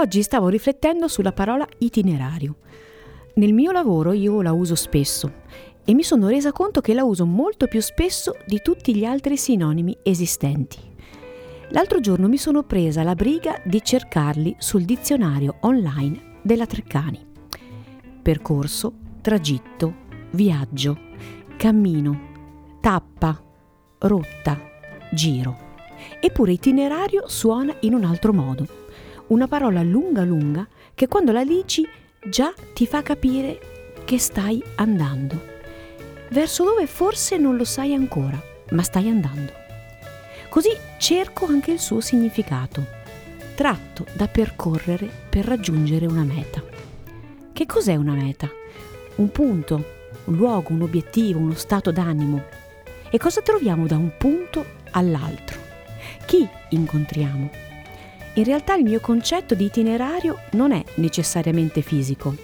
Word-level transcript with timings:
Oggi 0.00 0.22
stavo 0.22 0.48
riflettendo 0.48 1.08
sulla 1.08 1.32
parola 1.32 1.68
itinerario. 1.76 2.56
Nel 3.34 3.52
mio 3.52 3.70
lavoro 3.70 4.12
io 4.12 4.40
la 4.40 4.52
uso 4.52 4.74
spesso 4.74 5.30
e 5.84 5.92
mi 5.92 6.02
sono 6.02 6.28
resa 6.28 6.52
conto 6.52 6.80
che 6.80 6.94
la 6.94 7.04
uso 7.04 7.26
molto 7.26 7.66
più 7.66 7.82
spesso 7.82 8.34
di 8.46 8.62
tutti 8.62 8.96
gli 8.96 9.04
altri 9.04 9.36
sinonimi 9.36 9.98
esistenti. 10.02 10.78
L'altro 11.72 12.00
giorno 12.00 12.28
mi 12.28 12.38
sono 12.38 12.62
presa 12.62 13.02
la 13.02 13.14
briga 13.14 13.60
di 13.62 13.82
cercarli 13.84 14.56
sul 14.56 14.86
dizionario 14.86 15.56
online 15.60 16.38
della 16.40 16.64
Treccani. 16.64 17.22
Percorso, 18.22 18.94
tragitto, 19.20 19.94
viaggio, 20.30 20.98
cammino, 21.58 22.78
tappa, 22.80 23.38
rotta, 23.98 24.58
giro. 25.12 25.68
Eppure 26.18 26.52
itinerario 26.52 27.28
suona 27.28 27.76
in 27.80 27.92
un 27.92 28.04
altro 28.04 28.32
modo 28.32 28.79
una 29.30 29.46
parola 29.46 29.82
lunga 29.82 30.24
lunga 30.24 30.66
che 30.94 31.06
quando 31.06 31.32
la 31.32 31.44
dici 31.44 31.86
già 32.22 32.52
ti 32.74 32.86
fa 32.86 33.02
capire 33.02 33.58
che 34.04 34.18
stai 34.18 34.62
andando. 34.76 35.58
Verso 36.30 36.64
dove 36.64 36.86
forse 36.86 37.36
non 37.36 37.56
lo 37.56 37.64
sai 37.64 37.94
ancora, 37.94 38.40
ma 38.70 38.82
stai 38.82 39.08
andando. 39.08 39.52
Così 40.48 40.70
cerco 40.98 41.46
anche 41.46 41.70
il 41.70 41.78
suo 41.78 42.00
significato, 42.00 42.84
tratto 43.54 44.04
da 44.14 44.26
percorrere 44.26 45.08
per 45.28 45.44
raggiungere 45.44 46.06
una 46.06 46.24
meta. 46.24 46.62
Che 47.52 47.66
cos'è 47.66 47.94
una 47.94 48.14
meta? 48.14 48.48
Un 49.16 49.30
punto, 49.30 49.84
un 50.24 50.34
luogo, 50.34 50.72
un 50.72 50.82
obiettivo, 50.82 51.38
uno 51.38 51.54
stato 51.54 51.92
d'animo. 51.92 52.42
E 53.10 53.18
cosa 53.18 53.42
troviamo 53.42 53.86
da 53.86 53.96
un 53.96 54.10
punto 54.18 54.64
all'altro? 54.90 55.58
Chi 56.26 56.48
incontriamo? 56.70 57.69
In 58.40 58.46
realtà 58.46 58.74
il 58.74 58.84
mio 58.84 59.00
concetto 59.00 59.54
di 59.54 59.66
itinerario 59.66 60.38
non 60.52 60.72
è 60.72 60.82
necessariamente 60.94 61.82
fisico. 61.82 62.34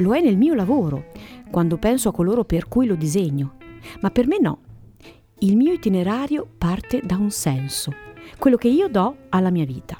Lo 0.00 0.14
è 0.14 0.20
nel 0.20 0.36
mio 0.36 0.52
lavoro, 0.52 1.06
quando 1.50 1.78
penso 1.78 2.10
a 2.10 2.12
coloro 2.12 2.44
per 2.44 2.68
cui 2.68 2.84
lo 2.84 2.96
disegno, 2.96 3.54
ma 4.00 4.10
per 4.10 4.26
me 4.26 4.38
no. 4.38 4.58
Il 5.38 5.56
mio 5.56 5.72
itinerario 5.72 6.46
parte 6.58 7.00
da 7.02 7.16
un 7.16 7.30
senso, 7.30 7.94
quello 8.36 8.58
che 8.58 8.68
io 8.68 8.88
do 8.88 9.16
alla 9.30 9.48
mia 9.48 9.64
vita, 9.64 9.96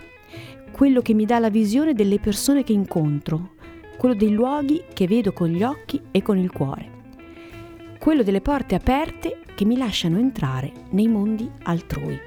quello 0.71 1.01
che 1.01 1.15
mi 1.15 1.25
dà 1.25 1.39
la 1.39 1.49
visione 1.49 1.95
delle 1.95 2.21
persone 2.21 2.63
che 2.63 2.75
incontro, 2.75 3.53
quello 3.97 4.15
dei 4.15 4.33
luoghi 4.33 4.85
che 4.93 5.07
vedo 5.07 5.33
con 5.33 5.49
gli 5.49 5.63
occhi 5.63 5.99
e 6.11 6.21
con 6.21 6.37
il 6.37 6.53
cuore, 6.53 6.91
quello 7.99 8.23
delle 8.23 8.43
porte 8.43 8.75
aperte 8.75 9.39
che 9.55 9.65
mi 9.65 9.79
lasciano 9.79 10.19
entrare 10.19 10.73
nei 10.91 11.09
mondi 11.09 11.51
altrui. 11.63 12.21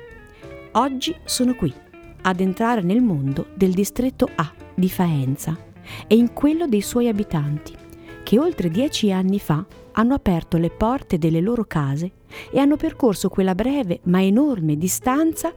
Oggi 0.71 1.15
sono 1.23 1.53
qui 1.53 1.71
ad 2.21 2.39
entrare 2.39 2.81
nel 2.81 3.01
mondo 3.01 3.47
del 3.55 3.71
distretto 3.71 4.29
A 4.35 4.51
di 4.73 4.89
Faenza 4.89 5.57
e 6.07 6.15
in 6.15 6.33
quello 6.33 6.67
dei 6.67 6.81
suoi 6.81 7.07
abitanti, 7.07 7.73
che 8.23 8.39
oltre 8.39 8.69
dieci 8.69 9.11
anni 9.11 9.39
fa 9.39 9.65
hanno 9.93 10.13
aperto 10.13 10.57
le 10.57 10.69
porte 10.69 11.17
delle 11.17 11.41
loro 11.41 11.65
case 11.65 12.11
e 12.51 12.59
hanno 12.59 12.75
percorso 12.75 13.29
quella 13.29 13.55
breve 13.55 13.99
ma 14.03 14.23
enorme 14.23 14.77
distanza 14.77 15.53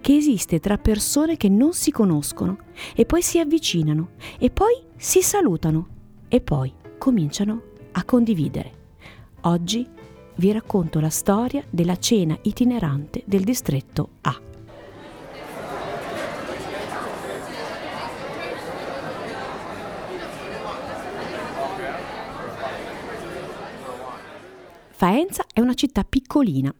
che 0.00 0.16
esiste 0.16 0.60
tra 0.60 0.78
persone 0.78 1.36
che 1.36 1.48
non 1.48 1.72
si 1.72 1.90
conoscono 1.90 2.58
e 2.94 3.06
poi 3.06 3.22
si 3.22 3.38
avvicinano 3.38 4.10
e 4.38 4.50
poi 4.50 4.74
si 4.96 5.22
salutano 5.22 5.88
e 6.28 6.40
poi 6.40 6.72
cominciano 6.98 7.62
a 7.92 8.04
condividere. 8.04 8.72
Oggi 9.42 9.86
vi 10.36 10.52
racconto 10.52 11.00
la 11.00 11.08
storia 11.08 11.64
della 11.70 11.96
cena 11.98 12.36
itinerante 12.42 13.22
del 13.24 13.42
distretto 13.42 14.10
A. 14.22 14.55
Faenza 24.98 25.44
è 25.52 25.60
una 25.60 25.74
città 25.74 26.04
piccolina. 26.04 26.74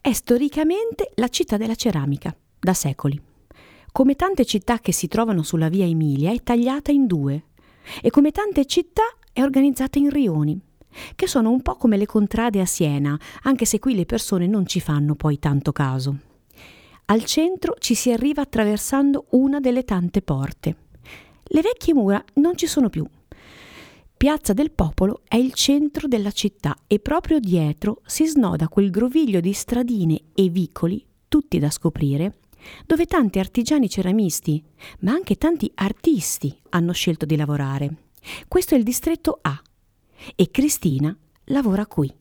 È 0.00 0.10
storicamente 0.14 1.12
la 1.16 1.28
città 1.28 1.58
della 1.58 1.74
ceramica, 1.74 2.34
da 2.58 2.72
secoli. 2.72 3.20
Come 3.92 4.16
tante 4.16 4.46
città 4.46 4.78
che 4.78 4.92
si 4.94 5.08
trovano 5.08 5.42
sulla 5.42 5.68
via 5.68 5.84
Emilia, 5.84 6.32
è 6.32 6.42
tagliata 6.42 6.90
in 6.90 7.06
due 7.06 7.48
e 8.00 8.08
come 8.08 8.30
tante 8.30 8.64
città 8.64 9.02
è 9.30 9.42
organizzata 9.42 9.98
in 9.98 10.08
rioni, 10.08 10.58
che 11.14 11.26
sono 11.26 11.50
un 11.50 11.60
po' 11.60 11.76
come 11.76 11.98
le 11.98 12.06
contrade 12.06 12.62
a 12.62 12.64
Siena, 12.64 13.14
anche 13.42 13.66
se 13.66 13.78
qui 13.78 13.94
le 13.94 14.06
persone 14.06 14.46
non 14.46 14.64
ci 14.64 14.80
fanno 14.80 15.14
poi 15.14 15.38
tanto 15.38 15.70
caso. 15.70 16.16
Al 17.04 17.24
centro 17.24 17.74
ci 17.78 17.94
si 17.94 18.10
arriva 18.10 18.40
attraversando 18.40 19.26
una 19.32 19.60
delle 19.60 19.84
tante 19.84 20.22
porte. 20.22 20.76
Le 21.42 21.60
vecchie 21.60 21.92
mura 21.92 22.24
non 22.36 22.56
ci 22.56 22.66
sono 22.66 22.88
più, 22.88 23.06
Piazza 24.20 24.52
del 24.52 24.70
Popolo 24.70 25.22
è 25.26 25.36
il 25.36 25.54
centro 25.54 26.06
della 26.06 26.30
città 26.30 26.76
e 26.86 26.98
proprio 26.98 27.40
dietro 27.40 28.02
si 28.04 28.26
snoda 28.26 28.68
quel 28.68 28.90
groviglio 28.90 29.40
di 29.40 29.54
stradine 29.54 30.24
e 30.34 30.50
vicoli, 30.50 31.02
tutti 31.26 31.58
da 31.58 31.70
scoprire, 31.70 32.40
dove 32.84 33.06
tanti 33.06 33.38
artigiani 33.38 33.88
ceramisti, 33.88 34.62
ma 34.98 35.12
anche 35.12 35.36
tanti 35.36 35.72
artisti 35.76 36.54
hanno 36.68 36.92
scelto 36.92 37.24
di 37.24 37.34
lavorare. 37.34 38.08
Questo 38.46 38.74
è 38.74 38.76
il 38.76 38.84
distretto 38.84 39.38
A 39.40 39.58
e 40.36 40.50
Cristina 40.50 41.16
lavora 41.44 41.86
qui. 41.86 42.12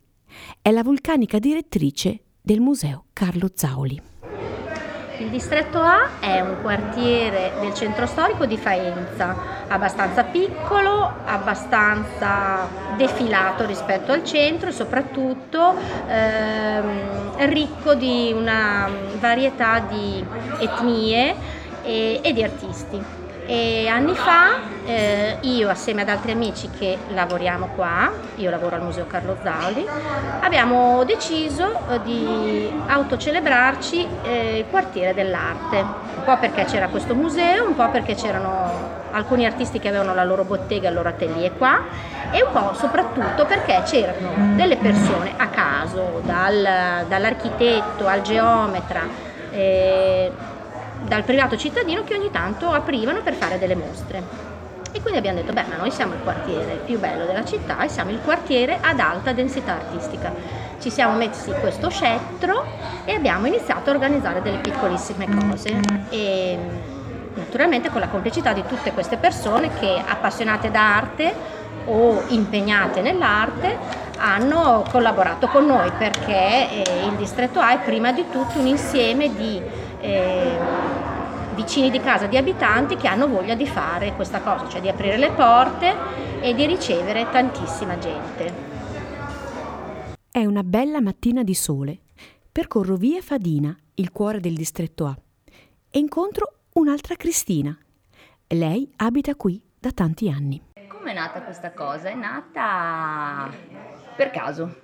È 0.61 0.71
la 0.71 0.83
vulcanica 0.83 1.37
direttrice 1.37 2.21
del 2.41 2.61
Museo 2.61 3.07
Carlo 3.11 3.49
Zauli. 3.53 4.08
Il 5.19 5.27
distretto 5.27 5.81
A 5.81 6.11
è 6.21 6.39
un 6.39 6.61
quartiere 6.61 7.51
del 7.59 7.73
centro 7.73 8.05
storico 8.05 8.45
di 8.45 8.55
Faenza, 8.55 9.35
abbastanza 9.67 10.23
piccolo, 10.23 11.11
abbastanza 11.25 12.65
defilato 12.95 13.65
rispetto 13.65 14.13
al 14.13 14.23
centro 14.23 14.69
e 14.69 14.71
soprattutto 14.71 15.75
ehm, 16.07 17.49
ricco 17.49 17.95
di 17.95 18.31
una 18.33 18.89
varietà 19.19 19.79
di 19.79 20.23
etnie 20.59 21.35
e, 21.83 22.21
e 22.23 22.31
di 22.31 22.41
artisti. 22.41 23.19
E 23.51 23.87
anni 23.87 24.13
fa 24.13 24.59
eh, 24.85 25.37
io 25.41 25.69
assieme 25.69 26.03
ad 26.03 26.09
altri 26.09 26.33
amici 26.33 26.69
che 26.69 26.99
lavoriamo 27.07 27.69
qua, 27.75 28.11
io 28.35 28.51
lavoro 28.51 28.75
al 28.75 28.83
Museo 28.83 29.07
Carlo 29.07 29.37
Zauli, 29.41 29.87
abbiamo 30.41 31.03
deciso 31.03 31.79
eh, 31.89 31.99
di 32.03 32.71
autocelebrarci 32.85 34.07
eh, 34.21 34.57
il 34.59 34.65
quartiere 34.69 35.15
dell'arte, 35.15 35.77
un 35.79 36.23
po' 36.23 36.37
perché 36.37 36.65
c'era 36.65 36.89
questo 36.89 37.15
museo, 37.15 37.65
un 37.65 37.73
po' 37.73 37.89
perché 37.89 38.13
c'erano 38.13 39.07
alcuni 39.13 39.47
artisti 39.47 39.79
che 39.79 39.87
avevano 39.87 40.13
la 40.13 40.25
loro 40.25 40.43
bottega, 40.43 40.89
il 40.89 40.93
loro 40.93 41.09
atelier 41.09 41.57
qua 41.57 41.85
e 42.29 42.43
un 42.43 42.51
po' 42.51 42.75
soprattutto 42.75 43.47
perché 43.47 43.81
c'erano 43.83 44.53
delle 44.55 44.77
persone 44.77 45.33
a 45.35 45.47
caso, 45.47 46.21
dal, 46.23 47.05
dall'architetto 47.07 48.05
al 48.05 48.21
geometra, 48.21 49.01
eh, 49.49 50.31
dal 51.05 51.23
privato 51.23 51.57
cittadino 51.57 52.03
che 52.03 52.15
ogni 52.15 52.31
tanto 52.31 52.71
aprivano 52.71 53.21
per 53.21 53.33
fare 53.33 53.57
delle 53.57 53.75
mostre. 53.75 54.47
E 54.91 55.01
quindi 55.01 55.19
abbiamo 55.19 55.39
detto, 55.39 55.53
beh, 55.53 55.65
ma 55.69 55.75
noi 55.75 55.91
siamo 55.91 56.15
il 56.15 56.21
quartiere 56.21 56.81
più 56.85 56.99
bello 56.99 57.25
della 57.25 57.45
città 57.45 57.83
e 57.83 57.89
siamo 57.89 58.09
il 58.09 58.19
quartiere 58.23 58.79
ad 58.81 58.99
alta 58.99 59.33
densità 59.33 59.73
artistica. 59.73 60.33
Ci 60.79 60.89
siamo 60.89 61.15
messi 61.15 61.51
questo 61.59 61.89
scettro 61.89 62.65
e 63.05 63.13
abbiamo 63.13 63.45
iniziato 63.45 63.89
a 63.89 63.93
organizzare 63.93 64.41
delle 64.41 64.57
piccolissime 64.57 65.27
cose. 65.29 65.79
E 66.09 66.57
naturalmente 67.35 67.89
con 67.89 67.99
la 67.99 68.07
complicità 68.07 68.51
di 68.53 68.63
tutte 68.67 68.91
queste 68.91 69.17
persone 69.17 69.69
che 69.79 70.01
appassionate 70.05 70.71
d'arte 70.71 71.33
o 71.85 72.23
impegnate 72.27 73.01
nell'arte 73.01 73.77
hanno 74.17 74.83
collaborato 74.89 75.47
con 75.47 75.65
noi 75.65 75.91
perché 75.97 76.83
eh, 76.83 77.05
il 77.05 77.13
distretto 77.15 77.59
A 77.59 77.73
è 77.73 77.79
prima 77.79 78.11
di 78.11 78.25
tutto 78.29 78.59
un 78.59 78.67
insieme 78.67 79.33
di 79.33 79.61
eh, 80.01 80.57
vicini 81.55 81.89
di 81.89 81.99
casa, 81.99 82.27
di 82.27 82.37
abitanti 82.37 82.95
che 82.95 83.07
hanno 83.07 83.27
voglia 83.27 83.55
di 83.55 83.67
fare 83.67 84.13
questa 84.13 84.41
cosa, 84.41 84.67
cioè 84.69 84.81
di 84.81 84.89
aprire 84.89 85.17
le 85.17 85.31
porte 85.31 85.93
e 86.41 86.53
di 86.53 86.65
ricevere 86.65 87.29
tantissima 87.29 87.97
gente. 87.97 88.67
È 90.31 90.45
una 90.45 90.63
bella 90.63 91.01
mattina 91.01 91.43
di 91.43 91.53
sole. 91.53 91.99
Percorro 92.51 92.95
via 92.95 93.21
Fadina, 93.21 93.75
il 93.95 94.11
cuore 94.11 94.39
del 94.39 94.55
distretto 94.55 95.05
A, 95.05 95.17
e 95.89 95.99
incontro 95.99 96.53
un'altra 96.73 97.15
Cristina. 97.15 97.77
Lei 98.47 98.91
abita 98.97 99.35
qui 99.35 99.61
da 99.77 99.91
tanti 99.91 100.29
anni. 100.29 100.61
Come 100.87 101.11
è 101.11 101.13
nata 101.13 101.41
questa 101.41 101.71
cosa? 101.71 102.09
È 102.09 102.15
nata 102.15 103.49
per 104.19 104.31
caso. 104.31 104.75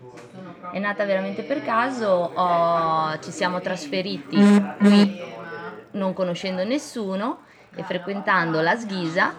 È 0.71 0.79
nata 0.79 1.03
veramente 1.03 1.43
per 1.43 1.61
caso. 1.61 2.07
Oh, 2.07 3.19
ci 3.19 3.31
siamo 3.31 3.59
trasferiti 3.59 4.37
qui 4.79 5.21
non 5.91 6.13
conoscendo 6.13 6.63
nessuno 6.63 7.39
e 7.75 7.83
frequentando 7.83 8.61
la 8.61 8.77
Sghisa 8.77 9.33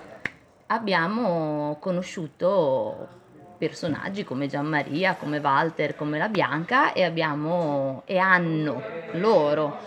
abbiamo 0.67 1.79
conosciuto 1.81 3.09
personaggi 3.57 4.23
come 4.23 4.49
Gianmaria, 4.49 5.15
come 5.15 5.39
Walter, 5.39 5.97
come 5.97 6.19
la 6.19 6.29
Bianca 6.29 6.93
e, 6.93 7.03
abbiamo, 7.03 8.03
e 8.05 8.19
hanno 8.19 8.83
loro 9.13 9.79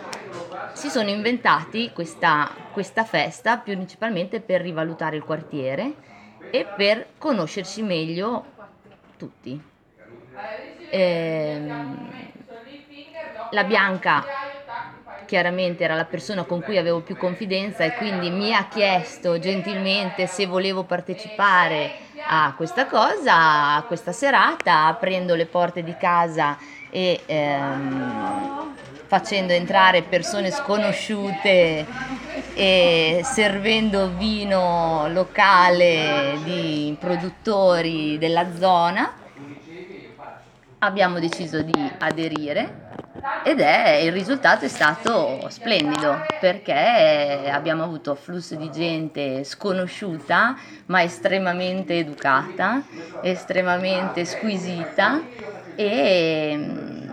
si 0.72 0.88
sono 0.88 1.08
inventati 1.08 1.92
questa, 1.92 2.50
questa 2.72 3.04
festa 3.04 3.58
principalmente 3.58 4.40
per 4.40 4.60
rivalutare 4.60 5.14
il 5.14 5.22
quartiere 5.22 5.94
e 6.50 6.64
per 6.64 7.10
conoscersi 7.16 7.82
meglio 7.82 8.44
tutti. 9.16 9.69
Ehm, 10.88 12.32
la 13.50 13.64
Bianca 13.64 14.34
chiaramente 15.24 15.84
era 15.84 15.94
la 15.94 16.06
persona 16.06 16.44
con 16.44 16.62
cui 16.62 16.76
avevo 16.76 17.02
più 17.02 17.16
confidenza 17.16 17.84
e 17.84 17.92
quindi 17.92 18.30
mi 18.30 18.52
ha 18.52 18.68
chiesto 18.68 19.38
gentilmente 19.38 20.26
se 20.26 20.46
volevo 20.46 20.84
partecipare 20.84 21.94
a 22.24 22.54
questa 22.56 22.86
cosa, 22.86 23.76
a 23.76 23.84
questa 23.84 24.12
serata, 24.12 24.86
aprendo 24.86 25.34
le 25.34 25.46
porte 25.46 25.82
di 25.82 25.96
casa 25.96 26.58
e 26.88 27.24
ehm, 27.26 28.76
facendo 29.06 29.52
entrare 29.52 30.02
persone 30.04 30.50
sconosciute 30.50 31.88
e 32.52 33.20
servendo 33.24 34.14
vino 34.14 35.06
locale 35.08 36.40
di 36.42 36.96
produttori 36.98 38.18
della 38.18 38.54
zona. 38.56 39.19
Abbiamo 40.82 41.18
deciso 41.18 41.60
di 41.60 41.92
aderire 41.98 42.88
ed 43.44 43.60
è 43.60 44.00
il 44.02 44.12
risultato 44.12 44.64
è 44.64 44.68
stato 44.68 45.46
splendido 45.50 46.24
perché 46.40 47.50
abbiamo 47.52 47.82
avuto 47.82 48.14
flusso 48.14 48.54
di 48.54 48.70
gente 48.70 49.44
sconosciuta 49.44 50.56
ma 50.86 51.02
estremamente 51.02 51.98
educata, 51.98 52.82
estremamente 53.20 54.24
squisita 54.24 55.20
e 55.74 56.54
mm, 56.56 57.10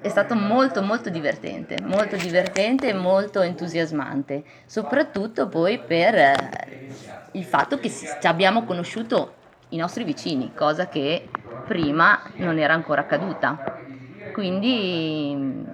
è 0.00 0.08
stato 0.08 0.34
molto 0.34 0.82
molto 0.82 1.10
divertente, 1.10 1.76
molto 1.82 2.16
divertente 2.16 2.88
e 2.88 2.94
molto 2.94 3.42
entusiasmante, 3.42 4.44
soprattutto 4.64 5.46
poi 5.46 5.78
per 5.78 6.14
eh, 6.14 6.88
il 7.32 7.44
fatto 7.44 7.78
che 7.78 7.92
abbiamo 8.22 8.64
conosciuto 8.64 9.34
i 9.70 9.76
nostri 9.76 10.04
vicini, 10.04 10.52
cosa 10.54 10.88
che 10.88 11.28
prima 11.70 12.18
non 12.38 12.58
era 12.58 12.74
ancora 12.74 13.02
accaduta. 13.02 13.56
Quindi 14.32 15.64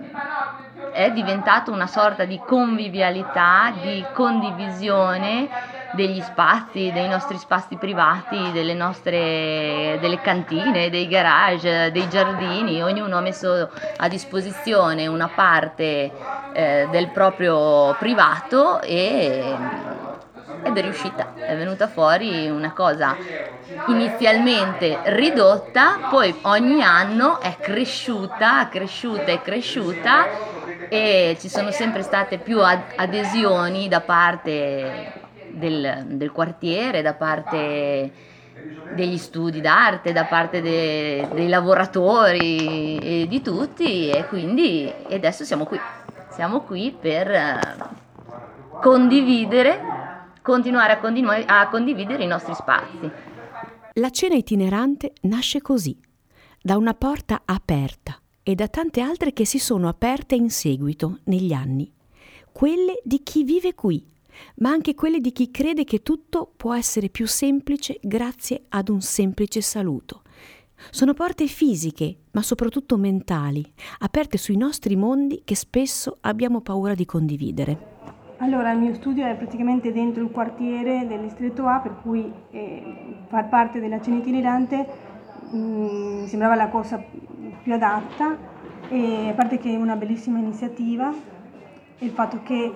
è 0.92 1.10
diventato 1.10 1.72
una 1.72 1.86
sorta 1.86 2.26
di 2.26 2.38
convivialità, 2.46 3.72
di 3.80 4.04
condivisione 4.12 5.48
degli 5.92 6.20
spazi, 6.20 6.92
dei 6.92 7.08
nostri 7.08 7.38
spazi 7.38 7.76
privati, 7.76 8.52
delle 8.52 8.74
nostre 8.74 9.96
delle 9.98 10.20
cantine, 10.20 10.90
dei 10.90 11.08
garage, 11.08 11.90
dei 11.90 12.06
giardini, 12.10 12.82
ognuno 12.82 13.16
ha 13.16 13.22
messo 13.22 13.70
a 13.96 14.08
disposizione 14.08 15.06
una 15.06 15.30
parte 15.34 16.12
eh, 16.52 16.88
del 16.90 17.08
proprio 17.08 17.94
privato 17.98 18.82
e, 18.82 19.56
ed 20.62 20.76
è 20.76 20.82
riuscita, 20.82 21.32
è 21.46 21.56
venuta 21.56 21.88
fuori 21.88 22.48
una 22.48 22.72
cosa 22.72 23.16
inizialmente 23.88 24.98
ridotta, 25.04 26.08
poi 26.10 26.34
ogni 26.42 26.82
anno 26.82 27.40
è 27.40 27.56
cresciuta, 27.60 28.68
cresciuta 28.68 29.26
e 29.26 29.40
cresciuta 29.42 30.26
e 30.88 31.36
ci 31.40 31.48
sono 31.48 31.70
sempre 31.70 32.02
state 32.02 32.38
più 32.38 32.60
adesioni 32.62 33.88
da 33.88 34.00
parte 34.00 35.24
del, 35.50 36.04
del 36.06 36.32
quartiere, 36.32 37.02
da 37.02 37.14
parte 37.14 38.34
degli 38.94 39.18
studi 39.18 39.60
d'arte, 39.60 40.12
da 40.12 40.24
parte 40.24 40.62
de, 40.62 41.28
dei 41.32 41.48
lavoratori 41.48 42.98
e 42.98 43.26
di 43.28 43.42
tutti 43.42 44.08
e 44.08 44.26
quindi 44.26 44.92
adesso 45.10 45.44
siamo 45.44 45.64
qui, 45.64 45.78
siamo 46.30 46.60
qui 46.60 46.96
per 46.98 47.30
eh, 47.30 47.60
condividere, 48.80 49.80
continuare 50.46 50.92
a, 50.92 51.00
continu- 51.00 51.44
a 51.44 51.68
condividere 51.68 52.22
i 52.22 52.28
nostri 52.28 52.54
spazi. 52.54 53.10
La 53.94 54.10
cena 54.10 54.36
itinerante 54.36 55.12
nasce 55.22 55.60
così, 55.60 55.98
da 56.62 56.76
una 56.76 56.94
porta 56.94 57.42
aperta 57.44 58.16
e 58.44 58.54
da 58.54 58.68
tante 58.68 59.00
altre 59.00 59.32
che 59.32 59.44
si 59.44 59.58
sono 59.58 59.88
aperte 59.88 60.36
in 60.36 60.48
seguito 60.48 61.18
negli 61.24 61.52
anni, 61.52 61.92
quelle 62.52 63.00
di 63.02 63.24
chi 63.24 63.42
vive 63.42 63.74
qui 63.74 64.14
ma 64.56 64.68
anche 64.68 64.94
quelle 64.94 65.18
di 65.18 65.32
chi 65.32 65.50
crede 65.50 65.84
che 65.84 66.02
tutto 66.02 66.52
può 66.54 66.74
essere 66.74 67.08
più 67.08 67.26
semplice 67.26 67.98
grazie 68.02 68.64
ad 68.68 68.90
un 68.90 69.00
semplice 69.00 69.62
saluto. 69.62 70.22
Sono 70.90 71.14
porte 71.14 71.46
fisiche, 71.46 72.18
ma 72.32 72.42
soprattutto 72.42 72.98
mentali, 72.98 73.64
aperte 74.00 74.36
sui 74.36 74.58
nostri 74.58 74.94
mondi 74.94 75.40
che 75.42 75.54
spesso 75.54 76.18
abbiamo 76.20 76.60
paura 76.60 76.94
di 76.94 77.06
condividere. 77.06 77.95
Allora, 78.38 78.70
il 78.72 78.78
mio 78.78 78.92
studio 78.92 79.24
è 79.24 79.34
praticamente 79.34 79.92
dentro 79.92 80.22
il 80.22 80.30
quartiere 80.30 81.06
del 81.06 81.20
distretto 81.20 81.66
A, 81.66 81.78
per 81.78 81.94
cui 82.02 82.30
eh, 82.50 82.82
far 83.28 83.48
parte 83.48 83.80
della 83.80 83.98
cena 84.02 84.16
itinerante 84.16 84.86
mm, 85.54 86.20
mi 86.20 86.26
sembrava 86.26 86.54
la 86.54 86.68
cosa 86.68 87.02
più 87.62 87.72
adatta, 87.72 88.36
e 88.90 89.30
a 89.30 89.32
parte 89.32 89.56
che 89.56 89.72
è 89.72 89.76
una 89.76 89.96
bellissima 89.96 90.38
iniziativa, 90.38 91.10
il 92.00 92.10
fatto 92.10 92.40
che 92.42 92.70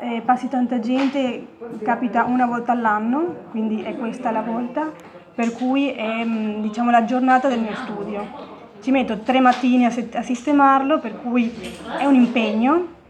eh, 0.00 0.22
passi 0.24 0.48
tanta 0.48 0.80
gente, 0.80 1.46
capita 1.82 2.24
una 2.24 2.46
volta 2.46 2.72
all'anno, 2.72 3.34
quindi 3.50 3.82
è 3.82 3.94
questa 3.94 4.30
la 4.30 4.40
volta, 4.40 4.90
per 5.34 5.52
cui 5.52 5.90
è 5.90 6.24
mm, 6.24 6.62
diciamo, 6.62 6.90
la 6.90 7.04
giornata 7.04 7.48
del 7.48 7.60
mio 7.60 7.74
studio. 7.74 8.26
Ci 8.80 8.90
metto 8.90 9.18
tre 9.18 9.40
mattini 9.40 9.84
a, 9.84 9.90
set- 9.90 10.16
a 10.16 10.22
sistemarlo, 10.22 11.00
per 11.00 11.20
cui 11.20 11.52
è 11.98 12.06
un 12.06 12.14
impegno, 12.14 13.00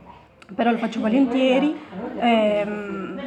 però 0.55 0.71
lo 0.71 0.79
faccio 0.79 1.01
volentieri. 1.01 1.77
Ehm, 2.19 3.21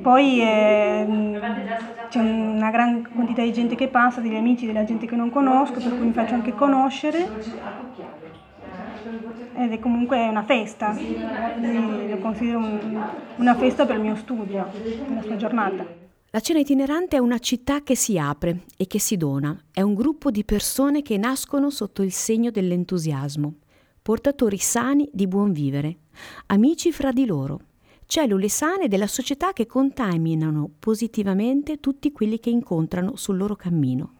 poi 0.00 0.40
eh, 0.40 1.40
c'è 2.08 2.18
una 2.18 2.70
gran 2.70 3.08
quantità 3.14 3.42
di 3.42 3.52
gente 3.52 3.74
che 3.74 3.88
passa, 3.88 4.20
degli 4.20 4.34
amici, 4.34 4.66
della 4.66 4.84
gente 4.84 5.06
che 5.06 5.16
non 5.16 5.30
conosco, 5.30 5.74
per 5.74 5.96
cui 5.96 6.06
mi 6.06 6.12
faccio 6.12 6.34
anche 6.34 6.52
conoscere 6.54 7.28
ed 9.54 9.72
è 9.72 9.78
comunque 9.78 10.28
una 10.28 10.42
festa, 10.42 10.94
lo 10.94 12.18
considero 12.18 12.58
un, 12.58 13.04
una 13.36 13.54
festa 13.54 13.86
per 13.86 13.96
il 13.96 14.02
mio 14.02 14.16
studio, 14.16 14.66
la 15.14 15.22
sua 15.22 15.36
giornata. 15.36 16.00
La 16.30 16.40
cena 16.40 16.60
itinerante 16.60 17.16
è 17.16 17.18
una 17.18 17.38
città 17.38 17.82
che 17.82 17.94
si 17.94 18.18
apre 18.18 18.60
e 18.78 18.86
che 18.86 18.98
si 18.98 19.18
dona, 19.18 19.54
è 19.70 19.82
un 19.82 19.94
gruppo 19.94 20.30
di 20.30 20.44
persone 20.44 21.02
che 21.02 21.18
nascono 21.18 21.68
sotto 21.68 22.02
il 22.02 22.12
segno 22.12 22.50
dell'entusiasmo, 22.50 23.54
portatori 24.02 24.58
sani 24.58 25.08
di 25.12 25.26
buon 25.28 25.52
vivere, 25.52 25.98
amici 26.46 26.92
fra 26.92 27.12
di 27.12 27.24
loro, 27.24 27.60
cellule 28.04 28.48
sane 28.48 28.88
della 28.88 29.06
società 29.06 29.52
che 29.52 29.66
contaminano 29.66 30.68
positivamente 30.78 31.78
tutti 31.78 32.12
quelli 32.12 32.40
che 32.40 32.50
incontrano 32.50 33.16
sul 33.16 33.36
loro 33.36 33.56
cammino 33.56 34.14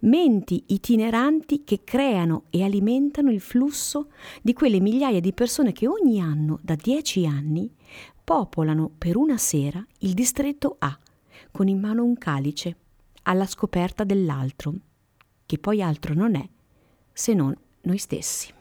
menti 0.00 0.64
itineranti 0.68 1.64
che 1.64 1.82
creano 1.84 2.44
e 2.50 2.62
alimentano 2.62 3.30
il 3.30 3.40
flusso 3.40 4.10
di 4.42 4.52
quelle 4.52 4.80
migliaia 4.80 5.20
di 5.20 5.32
persone 5.32 5.72
che 5.72 5.86
ogni 5.86 6.20
anno, 6.20 6.58
da 6.62 6.74
dieci 6.74 7.26
anni, 7.26 7.72
popolano 8.22 8.90
per 8.96 9.16
una 9.16 9.36
sera 9.36 9.84
il 9.98 10.14
distretto 10.14 10.76
A, 10.78 10.98
con 11.50 11.68
in 11.68 11.80
mano 11.80 12.04
un 12.04 12.16
calice, 12.16 12.76
alla 13.22 13.46
scoperta 13.46 14.04
dell'altro, 14.04 14.74
che 15.46 15.58
poi 15.58 15.82
altro 15.82 16.14
non 16.14 16.34
è 16.34 16.48
se 17.12 17.34
non 17.34 17.54
noi 17.82 17.98
stessi. 17.98 18.58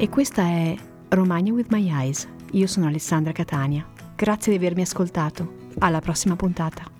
E 0.00 0.08
questa 0.08 0.44
è 0.44 0.74
Romagna 1.10 1.52
with 1.52 1.70
My 1.70 1.86
Eyes. 1.90 2.26
Io 2.52 2.66
sono 2.66 2.86
Alessandra 2.86 3.32
Catania. 3.32 3.86
Grazie 4.16 4.50
di 4.50 4.56
avermi 4.56 4.80
ascoltato. 4.80 5.68
Alla 5.80 6.00
prossima 6.00 6.36
puntata. 6.36 6.99